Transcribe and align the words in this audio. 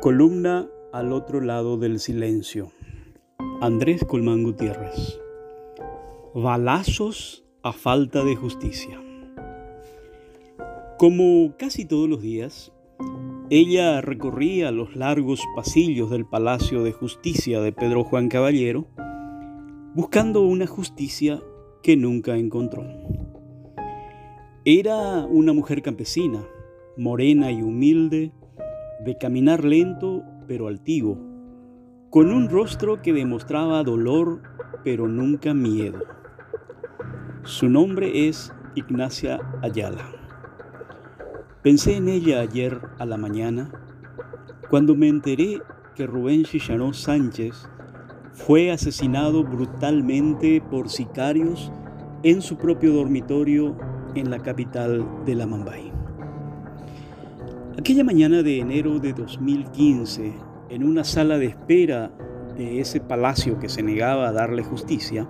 Columna 0.00 0.66
al 0.94 1.12
otro 1.12 1.42
lado 1.42 1.76
del 1.76 2.00
silencio. 2.00 2.72
Andrés 3.60 4.02
Colmán 4.02 4.44
Gutiérrez. 4.44 5.20
Balazos 6.34 7.44
a 7.62 7.74
falta 7.74 8.24
de 8.24 8.34
justicia. 8.34 8.98
Como 10.98 11.54
casi 11.58 11.84
todos 11.84 12.08
los 12.08 12.22
días, 12.22 12.72
ella 13.50 14.00
recorría 14.00 14.70
los 14.70 14.96
largos 14.96 15.42
pasillos 15.54 16.08
del 16.08 16.24
Palacio 16.24 16.82
de 16.82 16.92
Justicia 16.92 17.60
de 17.60 17.72
Pedro 17.72 18.02
Juan 18.02 18.30
Caballero, 18.30 18.86
buscando 19.94 20.40
una 20.40 20.66
justicia 20.66 21.42
que 21.82 21.98
nunca 21.98 22.38
encontró. 22.38 22.86
Era 24.64 25.26
una 25.26 25.52
mujer 25.52 25.82
campesina, 25.82 26.42
morena 26.96 27.52
y 27.52 27.60
humilde, 27.60 28.32
de 29.04 29.16
caminar 29.16 29.64
lento 29.64 30.22
pero 30.46 30.68
altivo, 30.68 31.18
con 32.10 32.32
un 32.32 32.48
rostro 32.48 33.00
que 33.02 33.12
demostraba 33.12 33.82
dolor 33.82 34.42
pero 34.84 35.08
nunca 35.08 35.54
miedo. 35.54 36.00
Su 37.44 37.68
nombre 37.68 38.28
es 38.28 38.52
Ignacia 38.74 39.40
Ayala. 39.62 40.04
Pensé 41.62 41.96
en 41.96 42.08
ella 42.08 42.40
ayer 42.40 42.80
a 42.98 43.06
la 43.06 43.16
mañana 43.16 43.70
cuando 44.70 44.94
me 44.94 45.08
enteré 45.08 45.60
que 45.94 46.06
Rubén 46.06 46.44
Chichanó 46.44 46.92
Sánchez 46.92 47.68
fue 48.32 48.70
asesinado 48.70 49.44
brutalmente 49.44 50.62
por 50.70 50.88
sicarios 50.88 51.70
en 52.22 52.40
su 52.40 52.56
propio 52.56 52.92
dormitorio 52.92 53.76
en 54.14 54.30
la 54.30 54.38
capital 54.38 55.06
de 55.24 55.34
la 55.34 55.46
Mambay. 55.46 55.99
Aquella 57.80 58.04
mañana 58.04 58.42
de 58.42 58.58
enero 58.58 58.98
de 58.98 59.14
2015, 59.14 60.34
en 60.68 60.84
una 60.84 61.02
sala 61.02 61.38
de 61.38 61.46
espera 61.46 62.10
de 62.54 62.78
ese 62.78 63.00
palacio 63.00 63.58
que 63.58 63.70
se 63.70 63.82
negaba 63.82 64.28
a 64.28 64.32
darle 64.32 64.62
justicia, 64.62 65.26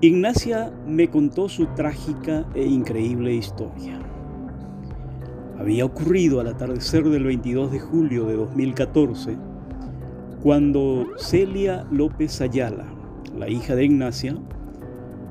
Ignacia 0.00 0.72
me 0.84 1.10
contó 1.10 1.48
su 1.48 1.66
trágica 1.76 2.44
e 2.56 2.66
increíble 2.66 3.36
historia. 3.36 4.00
Había 5.60 5.84
ocurrido 5.84 6.40
al 6.40 6.48
atardecer 6.48 7.04
del 7.04 7.22
22 7.22 7.70
de 7.70 7.78
julio 7.78 8.26
de 8.26 8.34
2014, 8.34 9.36
cuando 10.42 11.06
Celia 11.18 11.86
López 11.92 12.40
Ayala, 12.40 12.92
la 13.38 13.48
hija 13.48 13.76
de 13.76 13.84
Ignacia, 13.84 14.34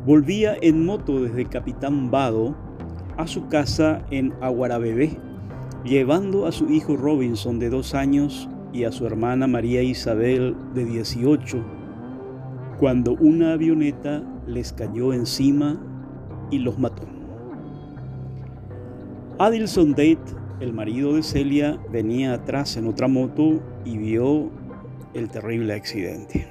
volvía 0.06 0.56
en 0.62 0.86
moto 0.86 1.22
desde 1.22 1.48
Capitán 1.48 2.10
Vado 2.10 2.56
a 3.18 3.28
su 3.28 3.50
casa 3.50 4.06
en 4.10 4.34
Aguarabebé, 4.40 5.20
llevando 5.84 6.46
a 6.46 6.52
su 6.52 6.70
hijo 6.70 6.96
Robinson 6.96 7.60
de 7.60 7.70
dos 7.70 7.96
años 7.96 8.48
y 8.72 8.84
a 8.84 8.92
su 8.92 9.06
hermana 9.06 9.48
María 9.48 9.82
Isabel 9.82 10.56
de 10.74 10.86
18, 10.86 11.64
cuando 12.80 13.14
una 13.14 13.54
avioneta 13.54 14.24
les 14.46 14.74
cayó 14.74 15.14
encima 15.14 15.82
y 16.52 16.60
los 16.60 16.78
mató. 16.78 17.08
Adilson 19.40 19.92
Date, 19.92 20.20
el 20.60 20.74
marido 20.74 21.16
de 21.16 21.24
Celia, 21.24 21.80
venía 21.92 22.34
atrás 22.34 22.78
en 22.78 22.88
otra 22.88 23.08
moto 23.08 23.60
y 23.84 23.98
vio 23.98 24.52
el 25.14 25.30
terrible 25.30 25.74
accidente. 25.74 26.48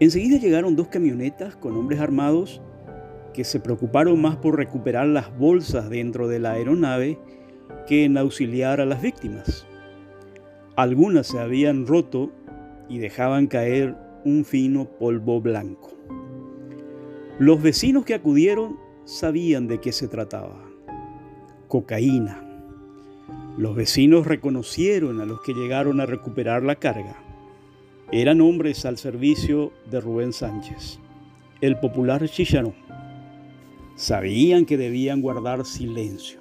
Enseguida 0.00 0.38
llegaron 0.38 0.76
dos 0.76 0.88
camionetas 0.88 1.56
con 1.56 1.76
hombres 1.76 2.00
armados 2.00 2.62
que 3.34 3.44
se 3.44 3.60
preocuparon 3.60 4.20
más 4.20 4.36
por 4.36 4.56
recuperar 4.56 5.06
las 5.06 5.36
bolsas 5.36 5.90
dentro 5.90 6.26
de 6.26 6.40
la 6.40 6.52
aeronave 6.52 7.18
que 7.86 8.04
en 8.04 8.18
auxiliar 8.18 8.80
a 8.80 8.86
las 8.86 9.02
víctimas. 9.02 9.66
Algunas 10.76 11.26
se 11.26 11.38
habían 11.38 11.86
roto 11.86 12.30
y 12.88 12.98
dejaban 12.98 13.46
caer 13.46 13.96
un 14.24 14.44
fino 14.44 14.86
polvo 14.86 15.40
blanco. 15.40 15.92
Los 17.38 17.62
vecinos 17.62 18.04
que 18.04 18.14
acudieron 18.14 18.78
sabían 19.04 19.66
de 19.66 19.80
qué 19.80 19.92
se 19.92 20.08
trataba. 20.08 20.62
Cocaína. 21.68 22.46
Los 23.56 23.74
vecinos 23.74 24.26
reconocieron 24.26 25.20
a 25.20 25.24
los 25.24 25.40
que 25.40 25.54
llegaron 25.54 26.00
a 26.00 26.06
recuperar 26.06 26.62
la 26.62 26.76
carga. 26.76 27.16
Eran 28.12 28.40
hombres 28.40 28.84
al 28.84 28.98
servicio 28.98 29.72
de 29.90 30.00
Rubén 30.00 30.32
Sánchez, 30.32 30.98
el 31.60 31.78
popular 31.78 32.28
chicharón. 32.28 32.74
Sabían 33.96 34.66
que 34.66 34.76
debían 34.76 35.22
guardar 35.22 35.64
silencio. 35.64 36.40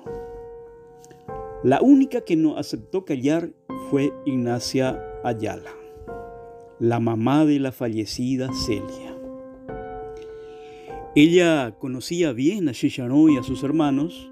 La 1.61 1.81
única 1.81 2.21
que 2.21 2.37
no 2.37 2.57
aceptó 2.57 3.03
callar 3.03 3.51
fue 3.89 4.13
Ignacia 4.25 4.97
Ayala, 5.25 5.73
la 6.79 7.01
mamá 7.01 7.45
de 7.45 7.59
la 7.59 7.73
fallecida 7.73 8.49
Celia. 8.53 9.13
Ella 11.17 11.75
conocía 11.77 12.31
bien 12.31 12.69
a 12.69 12.71
Chicharón 12.71 13.31
y 13.31 13.37
a 13.37 13.43
sus 13.43 13.61
hermanos 13.63 14.31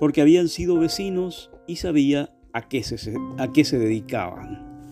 porque 0.00 0.20
habían 0.20 0.48
sido 0.48 0.76
vecinos 0.76 1.52
y 1.68 1.76
sabía 1.76 2.34
a 2.52 2.68
qué 2.68 2.82
se, 2.82 3.14
a 3.38 3.52
qué 3.52 3.64
se 3.64 3.78
dedicaban. 3.78 4.90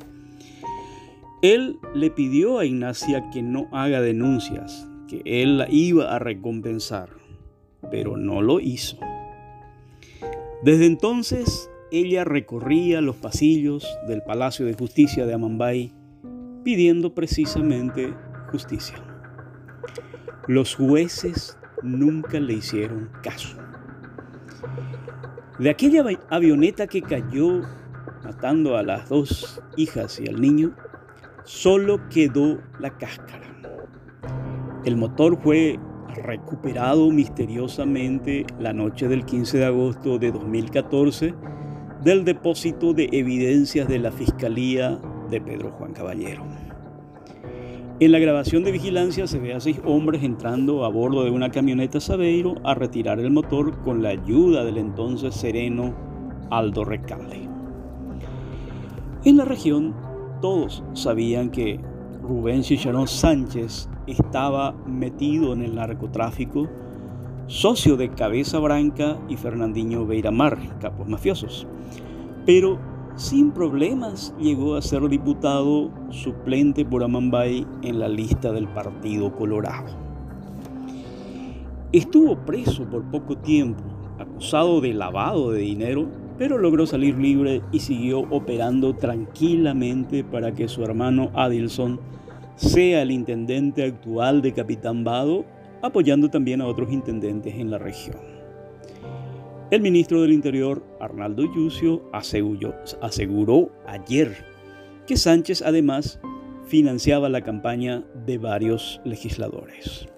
Él 1.42 1.78
le 1.92 2.12
pidió 2.12 2.60
a 2.60 2.66
Ignacia 2.66 3.30
que 3.32 3.42
no 3.42 3.66
haga 3.72 4.00
denuncias, 4.00 4.88
que 5.08 5.22
él 5.24 5.58
la 5.58 5.66
iba 5.68 6.14
a 6.14 6.20
recompensar, 6.20 7.10
pero 7.90 8.16
no 8.16 8.42
lo 8.42 8.60
hizo. 8.60 8.96
Desde 10.62 10.86
entonces, 10.86 11.70
ella 11.90 12.24
recorría 12.24 13.00
los 13.00 13.16
pasillos 13.16 13.86
del 14.08 14.22
Palacio 14.22 14.66
de 14.66 14.74
Justicia 14.74 15.26
de 15.26 15.34
Amambay 15.34 15.92
pidiendo 16.64 17.14
precisamente 17.14 18.14
justicia. 18.50 18.96
Los 20.48 20.74
jueces 20.74 21.58
nunca 21.82 22.40
le 22.40 22.54
hicieron 22.54 23.10
caso. 23.22 23.56
De 25.58 25.70
aquella 25.70 26.04
avioneta 26.30 26.86
que 26.86 27.02
cayó 27.02 27.62
matando 28.24 28.76
a 28.76 28.82
las 28.82 29.08
dos 29.08 29.62
hijas 29.76 30.18
y 30.18 30.28
al 30.28 30.40
niño, 30.40 30.74
solo 31.44 32.00
quedó 32.08 32.58
la 32.80 32.90
cáscara. 32.96 33.44
El 34.84 34.96
motor 34.96 35.40
fue 35.42 35.78
recuperado 36.14 37.10
misteriosamente 37.10 38.46
la 38.58 38.72
noche 38.72 39.08
del 39.08 39.24
15 39.24 39.58
de 39.58 39.64
agosto 39.64 40.18
de 40.18 40.32
2014 40.32 41.34
del 42.02 42.24
depósito 42.24 42.92
de 42.92 43.08
evidencias 43.12 43.88
de 43.88 43.98
la 43.98 44.12
Fiscalía 44.12 44.98
de 45.30 45.40
Pedro 45.40 45.72
Juan 45.72 45.92
Caballero. 45.92 46.44
En 48.00 48.12
la 48.12 48.18
grabación 48.18 48.64
de 48.64 48.72
vigilancia 48.72 49.26
se 49.26 49.38
ve 49.38 49.54
a 49.54 49.60
seis 49.60 49.80
hombres 49.84 50.22
entrando 50.22 50.84
a 50.84 50.88
bordo 50.88 51.24
de 51.24 51.30
una 51.30 51.50
camioneta 51.50 52.00
Sabeiro 52.00 52.56
a 52.64 52.74
retirar 52.74 53.20
el 53.20 53.30
motor 53.30 53.80
con 53.82 54.02
la 54.02 54.10
ayuda 54.10 54.64
del 54.64 54.78
entonces 54.78 55.34
sereno 55.34 55.94
Aldo 56.50 56.84
Recalde. 56.84 57.48
En 59.24 59.36
la 59.36 59.44
región 59.44 59.94
todos 60.42 60.82
sabían 60.92 61.50
que 61.50 61.80
Rubén 62.20 62.62
Chicharón 62.62 63.06
Sánchez 63.06 63.88
estaba 64.06 64.72
metido 64.86 65.52
en 65.52 65.62
el 65.62 65.74
narcotráfico, 65.74 66.68
socio 67.46 67.96
de 67.96 68.10
Cabeza 68.10 68.58
Branca 68.58 69.18
y 69.28 69.36
Fernandinho 69.36 70.06
Beiramar, 70.06 70.58
capos 70.78 71.08
mafiosos. 71.08 71.66
Pero 72.46 72.78
sin 73.16 73.52
problemas 73.52 74.34
llegó 74.40 74.74
a 74.74 74.82
ser 74.82 75.08
diputado 75.08 75.90
suplente 76.10 76.84
por 76.84 77.04
Amambay 77.04 77.66
en 77.82 78.00
la 78.00 78.08
lista 78.08 78.50
del 78.52 78.66
Partido 78.68 79.34
Colorado. 79.34 79.86
Estuvo 81.92 82.36
preso 82.36 82.84
por 82.84 83.04
poco 83.04 83.36
tiempo, 83.36 83.84
acusado 84.18 84.80
de 84.80 84.92
lavado 84.92 85.52
de 85.52 85.60
dinero, 85.60 86.08
pero 86.36 86.58
logró 86.58 86.86
salir 86.86 87.16
libre 87.16 87.62
y 87.70 87.78
siguió 87.78 88.20
operando 88.30 88.94
tranquilamente 88.94 90.24
para 90.24 90.52
que 90.52 90.66
su 90.66 90.82
hermano 90.82 91.30
Adilson 91.34 92.00
sea 92.56 93.02
el 93.02 93.10
intendente 93.10 93.84
actual 93.84 94.42
de 94.42 94.52
Capitán 94.52 95.04
Vado, 95.04 95.44
apoyando 95.82 96.30
también 96.30 96.60
a 96.60 96.66
otros 96.66 96.92
intendentes 96.92 97.54
en 97.54 97.70
la 97.70 97.78
región. 97.78 98.34
El 99.70 99.80
ministro 99.80 100.22
del 100.22 100.32
Interior, 100.32 100.84
Arnaldo 101.00 101.42
Yucio, 101.52 102.02
aseguró, 102.12 103.70
ayer 103.86 104.44
que 105.06 105.16
Sánchez 105.16 105.62
además 105.62 106.20
financiaba 106.66 107.28
la 107.28 107.42
campaña 107.42 108.04
de 108.26 108.38
varios 108.38 109.00
legisladores. 109.04 110.08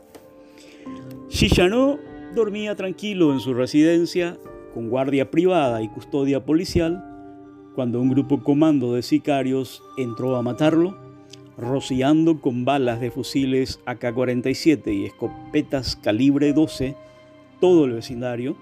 Chichanó 1.28 1.98
dormía 2.34 2.76
tranquilo 2.76 3.32
en 3.32 3.40
su 3.40 3.54
residencia 3.54 4.38
con 4.74 4.90
guardia 4.90 5.30
privada 5.30 5.82
y 5.82 5.88
custodia 5.88 6.44
policial 6.44 7.02
cuando 7.74 8.00
un 8.00 8.10
grupo 8.10 8.42
comando 8.42 8.94
de 8.94 9.02
sicarios 9.02 9.82
entró 9.96 10.36
a 10.36 10.42
matarlo, 10.42 10.96
rociando 11.56 12.40
con 12.40 12.64
balas 12.64 13.00
de 13.00 13.10
fusiles 13.10 13.80
AK-47 13.86 14.94
y 14.94 15.06
escopetas 15.06 15.96
calibre 15.96 16.52
12 16.52 16.96
todo 17.60 17.86
el 17.86 17.92
vecindario 17.92 18.56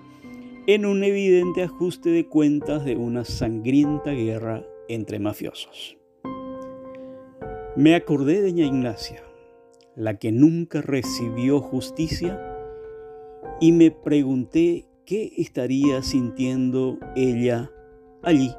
en 0.67 0.87
un 0.87 1.05
evidente 1.05 1.63
ajuste 1.63 2.11
de 2.11 2.27
cuentas 2.27 2.85
de 2.85 2.97
una 2.97 3.25
sangrienta 3.25 4.13
guerra 4.13 4.65
entre 4.89 5.19
mafiosos. 5.19 5.99
Me 7.77 7.95
acordé 7.95 8.41
de 8.41 8.53
ña 8.53 8.65
Ignacia, 8.65 9.23
la 9.97 10.19
que 10.19 10.33
nunca 10.33 10.81
recibió 10.81 11.61
justicia, 11.61 12.41
y 13.61 13.73
me 13.73 13.91
pregunté 13.91 14.87
qué 15.05 15.33
estaría 15.37 16.03
sintiendo 16.03 16.99
ella 17.15 17.71
allí, 18.23 18.55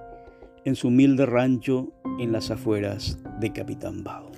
en 0.63 0.75
su 0.75 0.89
humilde 0.89 1.25
rancho 1.25 1.94
en 2.19 2.31
las 2.31 2.51
afueras 2.51 3.17
de 3.39 3.51
Capitán 3.51 4.03
Bao. 4.03 4.34